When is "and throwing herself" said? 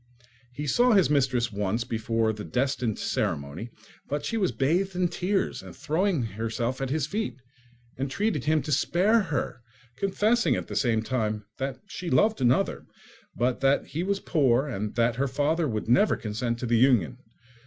5.61-6.81